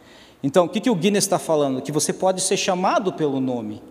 [0.42, 1.82] Então, o que, que o Guinness está falando?
[1.82, 3.82] Que você pode ser chamado pelo nome,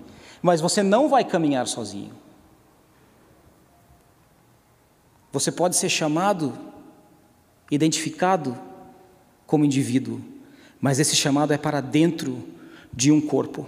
[0.41, 2.11] mas você não vai caminhar sozinho.
[5.31, 6.53] Você pode ser chamado,
[7.69, 8.57] identificado
[9.45, 10.21] como indivíduo,
[10.79, 12.43] mas esse chamado é para dentro
[12.93, 13.67] de um corpo.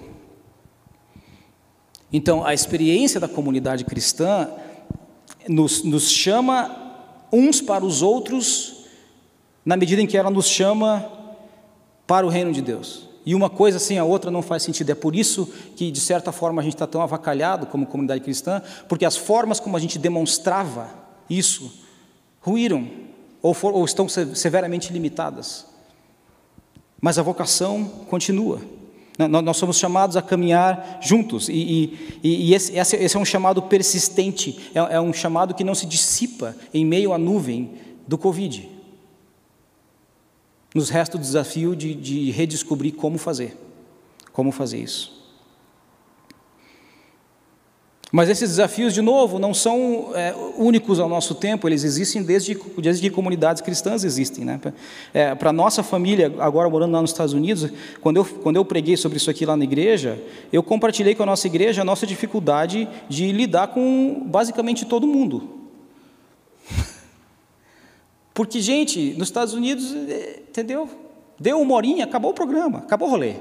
[2.11, 4.49] Então, a experiência da comunidade cristã
[5.47, 6.93] nos, nos chama
[7.31, 8.85] uns para os outros,
[9.63, 11.05] na medida em que ela nos chama
[12.07, 13.07] para o reino de Deus.
[13.25, 14.89] E uma coisa sem a outra não faz sentido.
[14.89, 18.61] É por isso que, de certa forma, a gente está tão avacalhado como comunidade cristã,
[18.87, 20.89] porque as formas como a gente demonstrava
[21.29, 21.71] isso
[22.41, 23.08] ruíram
[23.41, 25.65] ou, for, ou estão severamente limitadas.
[27.01, 28.61] Mas a vocação continua.
[29.17, 34.71] Nós somos chamados a caminhar juntos, e, e, e esse, esse, é um chamado persistente,
[34.73, 37.73] é, é um chamado que não se dissipa em meio à nuvem
[38.07, 38.69] do Covid.
[40.73, 43.57] Nos resta o desafio de, de redescobrir como fazer,
[44.31, 45.18] como fazer isso.
[48.11, 52.57] Mas esses desafios, de novo, não são é, únicos ao nosso tempo, eles existem desde,
[52.77, 54.43] desde que comunidades cristãs existem.
[54.43, 54.59] Né?
[55.13, 57.69] É, Para a nossa família, agora morando lá nos Estados Unidos,
[58.01, 60.19] quando eu, quando eu preguei sobre isso aqui lá na igreja,
[60.51, 65.47] eu compartilhei com a nossa igreja a nossa dificuldade de lidar com basicamente todo mundo.
[68.33, 70.89] Porque, gente, nos Estados Unidos, é, entendeu?
[71.39, 73.35] Deu uma horinha, acabou o programa, acabou o rolê.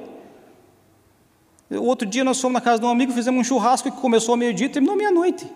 [1.70, 4.38] Outro dia nós fomos na casa de um amigo, fizemos um churrasco que começou ao
[4.38, 5.46] meio-dia e terminou meia-noite.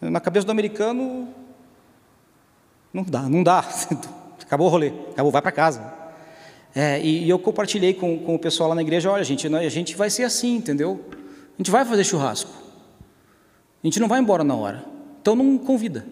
[0.00, 1.28] Na cabeça do americano,
[2.92, 3.64] não dá, não dá.
[4.40, 5.82] Acabou o rolê, acabou, vai para casa.
[6.74, 9.68] É, e, e, eu compartilhei com, com, o pessoal lá na igreja, olha gente, a
[9.70, 11.00] gente vai ser assim, entendeu?
[11.54, 12.50] A gente vai fazer churrasco.
[13.82, 14.84] A gente não vai embora na hora.
[15.22, 16.04] Então não convida.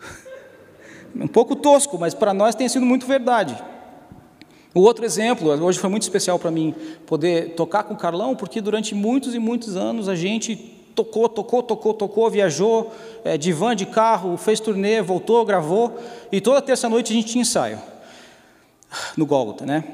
[1.14, 3.60] Um pouco tosco, mas para nós tem sido muito verdade.
[4.74, 6.74] O outro exemplo, hoje foi muito especial para mim
[7.06, 10.56] poder tocar com o Carlão, porque durante muitos e muitos anos a gente
[10.94, 12.90] tocou, tocou, tocou, tocou, viajou
[13.24, 15.98] é, de van, de carro, fez turnê, voltou, gravou,
[16.30, 17.78] e toda terça-noite a gente tinha ensaio
[19.16, 19.84] no Gólgota, né?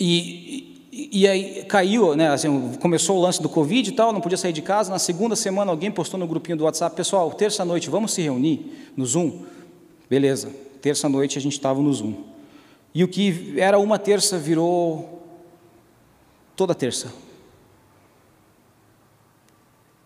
[0.00, 2.28] E, e, e, aí caiu, né?
[2.28, 4.90] Assim, começou o lance do Covid e tal, não podia sair de casa.
[4.90, 9.04] Na segunda semana alguém postou no grupinho do WhatsApp, pessoal, terça-noite, vamos se reunir no
[9.04, 9.42] Zoom?
[10.08, 12.35] Beleza, terça-noite a gente estava no Zoom.
[12.96, 15.22] E o que era uma terça virou
[16.56, 17.12] toda terça.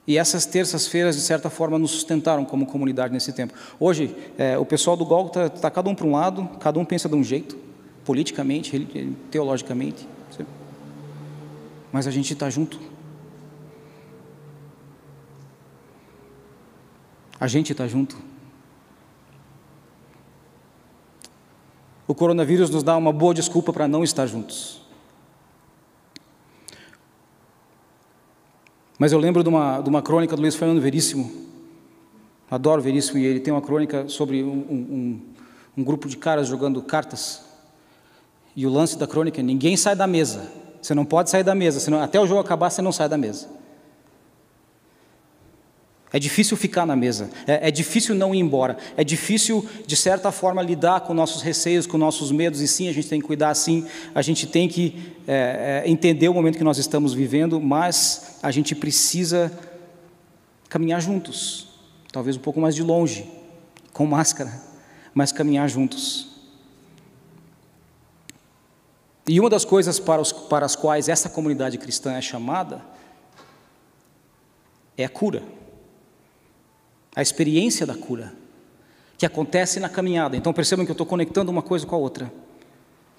[0.05, 3.55] E essas terças-feiras, de certa forma, nos sustentaram como comunidade nesse tempo.
[3.79, 6.85] Hoje, é, o pessoal do Gol está tá cada um para um lado, cada um
[6.85, 7.57] pensa de um jeito,
[8.05, 10.09] politicamente, teologicamente.
[11.93, 12.77] Mas a gente está junto.
[17.39, 18.30] A gente está junto.
[22.11, 24.81] O coronavírus nos dá uma boa desculpa para não estar juntos.
[28.99, 31.31] Mas eu lembro de uma, de uma crônica do Luiz Fernando Veríssimo,
[32.51, 35.21] adoro Veríssimo, e ele tem uma crônica sobre um, um,
[35.79, 37.45] um grupo de caras jogando cartas.
[38.57, 40.51] E o lance da crônica é: ninguém sai da mesa.
[40.83, 43.17] Você não pode sair da mesa, senão, até o jogo acabar você não sai da
[43.17, 43.49] mesa.
[46.13, 50.33] É difícil ficar na mesa, é, é, difícil não ir embora, é difícil, de certa
[50.33, 53.55] forma, lidar com nossos receios, com nossos medos, e sim, a gente tem que cuidar,
[53.55, 58.39] sim, a gente tem que é, é, entender o momento que nós estamos vivendo, mas
[58.43, 59.53] a gente precisa
[60.69, 61.69] caminhar juntos,
[62.11, 63.31] talvez um pouco mais de longe,
[63.93, 64.53] com máscara,
[65.15, 66.29] mas caminhar juntos.
[69.29, 72.83] E uma das coisas para, os, para as quais essa comunidade cristã é chamada
[74.97, 75.60] é a cura
[77.15, 78.33] a experiência da cura,
[79.19, 80.37] que acontece na caminhada.
[80.37, 82.33] Então percebam que eu estou conectando uma coisa com a outra.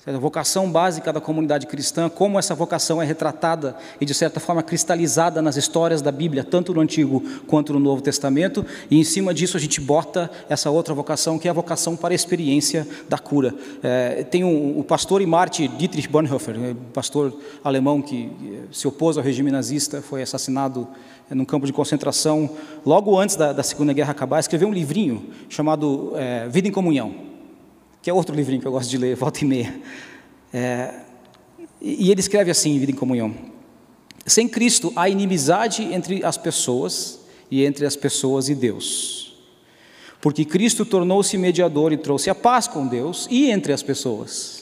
[0.04, 4.64] A vocação básica da comunidade cristã, como essa vocação é retratada e, de certa forma,
[4.64, 9.32] cristalizada nas histórias da Bíblia, tanto no Antigo quanto no Novo Testamento, e em cima
[9.32, 13.20] disso a gente bota essa outra vocação, que é a vocação para a experiência da
[13.20, 13.54] cura.
[13.84, 17.32] É, tem um, o pastor e Marte Dietrich Bonhoeffer, é, pastor
[17.64, 18.32] alemão que
[18.72, 20.88] se opôs ao regime nazista, foi assassinado
[21.30, 22.50] num campo de concentração
[22.84, 27.31] logo antes da, da Segunda Guerra acabar, escreveu um livrinho chamado é, Vida em Comunhão
[28.02, 29.80] que é outro livrinho que eu gosto de ler, volta e meia.
[30.54, 30.94] É,
[31.80, 33.34] e ele escreve assim, Vida em Comunhão:
[34.26, 39.40] Sem Cristo há inimizade entre as pessoas e entre as pessoas e Deus.
[40.22, 44.62] Porque Cristo tornou-se mediador e trouxe a paz com Deus e entre as pessoas.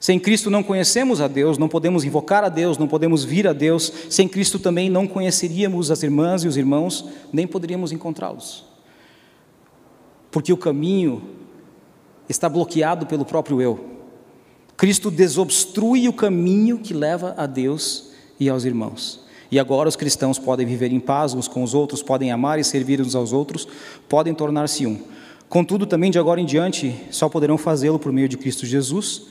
[0.00, 3.52] Sem Cristo não conhecemos a Deus, não podemos invocar a Deus, não podemos vir a
[3.52, 3.92] Deus.
[4.10, 8.64] Sem Cristo também não conheceríamos as irmãs e os irmãos, nem poderíamos encontrá-los.
[10.30, 11.22] porque o caminho
[12.28, 13.94] está bloqueado pelo próprio eu.
[14.76, 19.20] Cristo desobstrui o caminho que leva a Deus e aos irmãos.
[19.50, 22.64] E agora os cristãos podem viver em paz uns com os outros, podem amar e
[22.64, 23.68] servir uns aos outros,
[24.08, 25.00] podem tornar-se um.
[25.48, 29.26] Contudo, também de agora em diante, só poderão fazê-lo por meio de Cristo Jesus,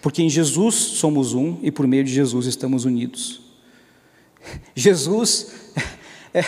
[0.00, 3.40] porque em Jesus somos um e por meio de Jesus estamos unidos.
[4.74, 5.52] Jesus
[6.34, 6.44] é,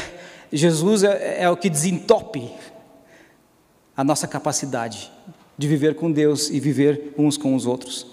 [0.52, 2.50] Jesus é, é o que desentope
[3.96, 5.12] a nossa capacidade
[5.56, 8.06] de viver com Deus e viver uns com os outros.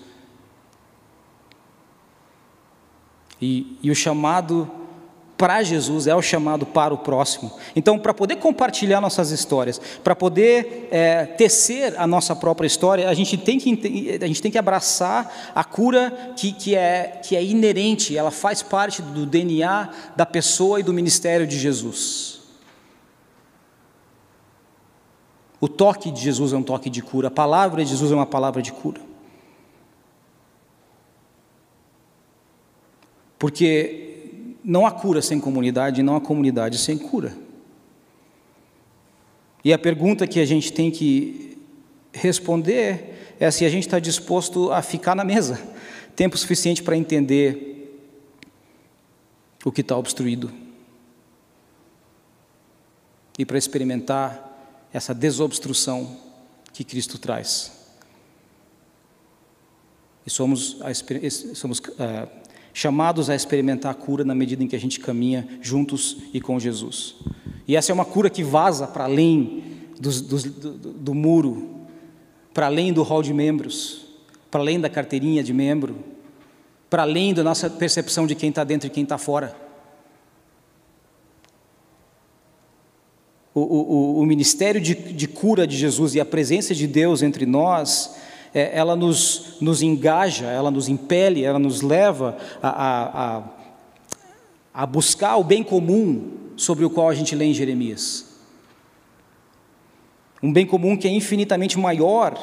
[3.42, 4.70] E, e o chamado
[5.42, 7.52] para Jesus é o chamado para o próximo.
[7.76, 13.14] Então, para poder compartilhar nossas histórias, para poder é, tecer a nossa própria história, a
[13.16, 17.44] gente tem que, a gente tem que abraçar a cura que, que, é, que é
[17.44, 22.41] inerente, ela faz parte do DNA da pessoa e do ministério de Jesus.
[25.62, 28.26] O toque de Jesus é um toque de cura, a palavra de Jesus é uma
[28.26, 29.00] palavra de cura.
[33.38, 37.38] Porque não há cura sem comunidade, não há comunidade sem cura.
[39.63, 41.60] E a pergunta que a gente tem que
[42.12, 45.62] responder é se a gente está disposto a ficar na mesa
[46.15, 48.00] tempo suficiente para entender
[49.63, 50.52] o que está obstruído
[53.38, 54.51] e para experimentar
[54.94, 56.18] essa desobstrução
[56.74, 57.72] que Cristo traz.
[60.26, 60.78] E somos,
[61.56, 62.28] somos uh,
[62.74, 66.60] chamados a experimentar a cura na medida em que a gente caminha juntos e com
[66.60, 67.16] Jesus.
[67.68, 69.64] E essa é uma cura que vaza para além
[70.00, 71.70] dos, dos, do, do muro,
[72.54, 74.06] para além do hall de membros,
[74.50, 75.96] para além da carteirinha de membro,
[76.90, 79.56] para além da nossa percepção de quem está dentro e quem está fora.
[83.54, 87.46] O, o, o, ministério de, de cura de Jesus e a presença de Deus entre
[87.46, 88.16] nós
[88.54, 93.44] é, ela nos, nos engaja, ela nos impele, ela nos leva a, a,
[94.74, 98.32] a, buscar o bem comum sobre o qual a gente lê em Jeremias.
[100.44, 102.38] Um bem comum que é infinitamente maior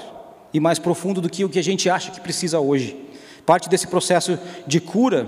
[0.52, 2.96] e mais profundo do que o que a gente acha que precisa hoje.
[3.44, 5.26] Parte desse processo de cura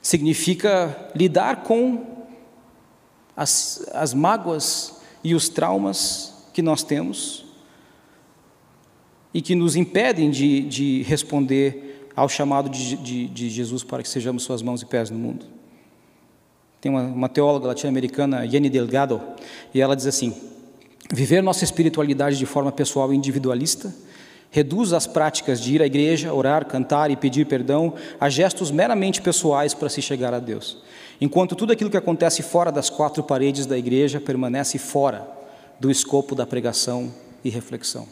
[0.00, 2.23] significa lidar com
[3.36, 7.44] as, as mágoas e os traumas que nós temos
[9.32, 14.08] e que nos impedem de, de responder ao chamado de, de, de, Jesus para que
[14.08, 15.46] sejamos suas mãos e pés no mundo.
[16.80, 19.20] Tem uma, uma teóloga latino-americana, Jenny Delgado,
[19.72, 20.32] e ela diz assim:
[21.12, 23.92] viver nossa espiritualidade de forma pessoal e individualista
[24.54, 29.20] reduz as práticas de ir à igreja, orar, cantar e pedir perdão a gestos meramente
[29.20, 30.78] pessoais para se chegar a Deus,
[31.20, 35.26] enquanto tudo aquilo que acontece fora das quatro paredes da igreja permanece fora
[35.78, 37.12] do escopo da pregação
[37.44, 38.06] e reflexão.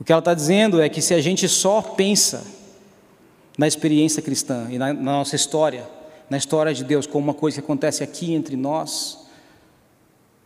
[0.00, 2.44] O que ela está dizendo é que se a gente só pensa
[3.56, 5.84] na experiência cristã e na, na nossa história,
[6.30, 9.26] na história de Deus, como uma coisa que acontece aqui entre nós,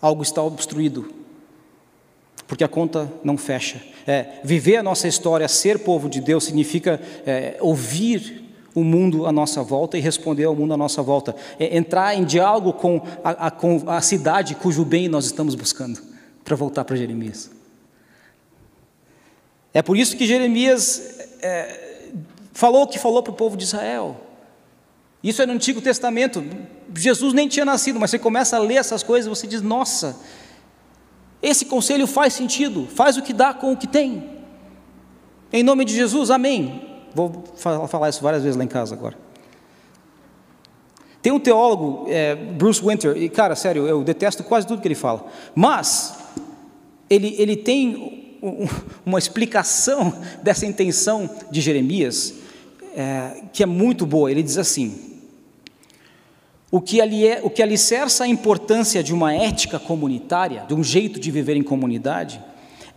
[0.00, 1.12] algo está obstruído,
[2.46, 3.82] porque a conta não fecha.
[4.06, 8.41] É, viver a nossa história, ser povo de Deus, significa é, ouvir
[8.74, 11.35] o mundo à nossa volta e responder ao mundo à nossa volta.
[11.58, 16.00] É entrar em diálogo com a, a, com a cidade cujo bem nós estamos buscando,
[16.44, 17.50] para voltar para Jeremias.
[19.74, 22.08] É por isso que Jeremias é,
[22.52, 24.16] falou o que falou para o povo de Israel.
[25.22, 26.44] Isso é no Antigo Testamento.
[26.94, 30.16] Jesus nem tinha nascido, mas você começa a ler essas coisas e você diz: nossa,
[31.40, 34.30] esse conselho faz sentido, faz o que dá com o que tem.
[35.52, 36.91] Em nome de Jesus, amém.
[37.14, 39.16] Vou falar isso várias vezes lá em casa agora.
[41.22, 44.96] Tem um teólogo, é, Bruce Winter, e cara, sério, eu detesto quase tudo que ele
[44.96, 46.16] fala, mas
[47.09, 48.38] ele, ele tem
[49.07, 52.35] uma explicação dessa intenção de Jeremias,
[52.96, 54.31] é, que é muito boa.
[54.31, 55.12] Ele diz assim:
[56.72, 60.83] o que, ali é, o que alicerça a importância de uma ética comunitária, de um
[60.83, 62.42] jeito de viver em comunidade,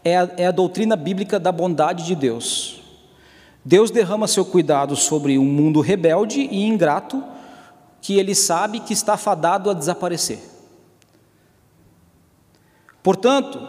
[0.04, 2.85] é a, é a doutrina bíblica da bondade de Deus.
[3.66, 7.24] Deus derrama seu cuidado sobre um mundo rebelde e ingrato
[8.00, 10.38] que ele sabe que está fadado a desaparecer.
[13.02, 13.60] Portanto,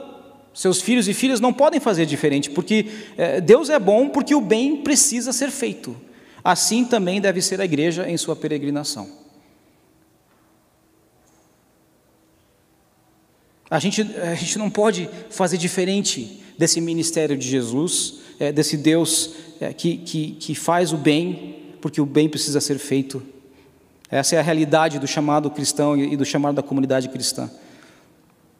[0.52, 2.86] seus filhos e filhas não podem fazer diferente, porque
[3.16, 5.96] é, Deus é bom porque o bem precisa ser feito.
[6.44, 9.08] Assim também deve ser a igreja em sua peregrinação.
[13.70, 19.45] A gente, a gente não pode fazer diferente desse ministério de Jesus, é, desse Deus
[19.76, 23.22] que, que, que faz o bem, porque o bem precisa ser feito.
[24.10, 27.50] Essa é a realidade do chamado cristão e do chamado da comunidade cristã.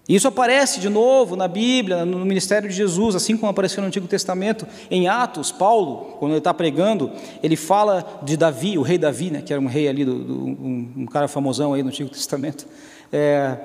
[0.08, 4.06] Isso aparece de novo na Bíblia, no ministério de Jesus, assim como apareceu no Antigo
[4.06, 4.64] Testamento.
[4.88, 7.10] Em Atos, Paulo, quando ele está pregando,
[7.42, 10.34] ele fala de Davi, o rei Davi, né, que era um rei ali, do, do
[10.34, 12.66] um, um, cara famosão aí no Antigo Testamento.
[13.12, 13.56] É,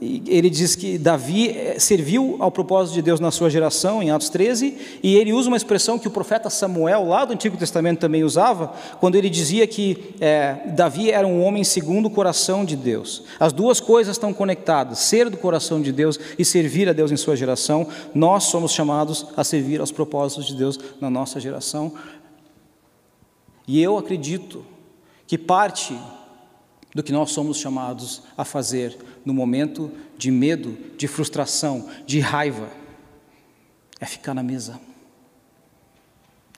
[0.00, 4.28] ele diz que Davi eh, serviu ao propósito de Deus na sua geração, em Atos
[4.28, 8.24] 13, e ele usa uma expressão que o profeta Samuel, lá do Antigo Testamento, também
[8.24, 13.22] usava, quando ele dizia que é, Davi era um homem segundo o coração de Deus.
[13.38, 17.16] As duas coisas estão conectadas: ser do coração de Deus e servir a Deus em
[17.16, 17.86] sua geração.
[18.12, 21.92] Nós somos chamados a servir aos propósitos de Deus na nossa geração.
[23.66, 24.64] E eu acredito
[25.26, 25.96] que parte
[26.94, 32.70] do que nós somos chamados a fazer no momento de medo, de frustração, de raiva,
[33.98, 34.80] é ficar na mesa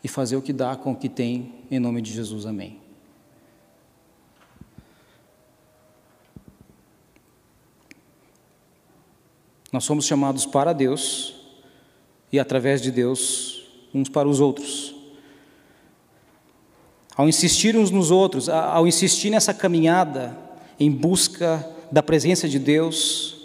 [0.05, 2.78] e fazer o que dá com o que tem, em nome de Jesus, amém.
[9.72, 11.34] Nós somos chamados para Deus
[12.32, 14.95] e através de Deus uns para os outros.
[17.17, 20.37] Ao insistir uns nos outros, ao insistir nessa caminhada
[20.79, 23.37] em busca da presença de Deus,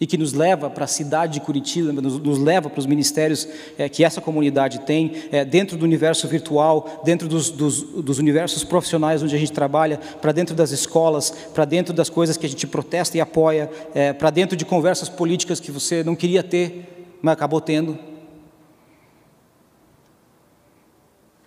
[0.00, 3.88] e que nos leva para a cidade de Curitiba, nos, leva para os ministérios é,
[3.88, 9.22] que essa comunidade tem, é, dentro do universo virtual, dentro dos, dos, dos, universos profissionais
[9.22, 12.66] onde a gente trabalha, para dentro das escolas, para dentro das coisas que a gente
[12.66, 17.32] protesta e apoia, é, para dentro de conversas políticas que você não queria ter, mas
[17.32, 17.96] acabou tendo.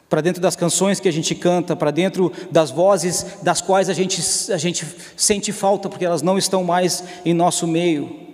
[0.10, 3.94] Para dentro das canções que a gente canta, para dentro das vozes das quais a
[3.94, 4.86] gente, a gente
[5.16, 8.28] sente falta porque elas não estão mais em nosso meio,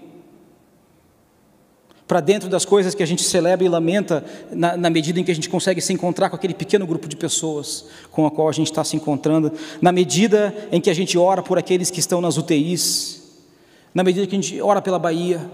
[2.08, 5.32] para dentro das coisas que a gente celebra e lamenta na, na, medida em que
[5.32, 8.52] a gente consegue se encontrar com aquele pequeno grupo de pessoas com a qual a
[8.52, 9.52] gente está se encontrando,
[9.82, 13.24] na medida em que a gente ora por aqueles que estão nas UTIs,
[13.94, 15.50] na medida que a gente ora pela Bahia,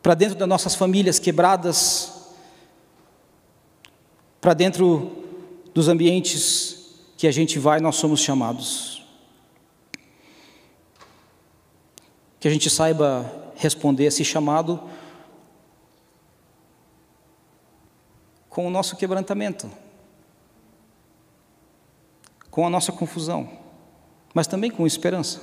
[0.00, 2.17] para dentro das nossas famílias quebradas,
[4.40, 5.10] para dentro
[5.74, 9.04] dos ambientes que a gente vai, nós somos chamados.
[12.38, 14.80] Que a gente saiba responder esse chamado
[18.48, 19.68] com o nosso quebrantamento,
[22.50, 23.48] com a nossa confusão,
[24.32, 25.42] mas também com esperança,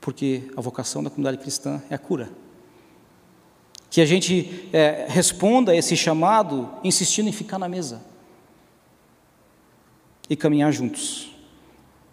[0.00, 2.30] porque a vocação da comunidade cristã é a cura
[3.98, 8.00] que a gente é, responda a esse chamado insistindo em ficar na mesa
[10.30, 11.32] e caminhar juntos.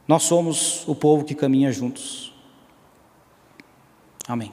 [0.08, 2.34] Nós somos o povo que caminha juntos.
[4.28, 4.52] Amém.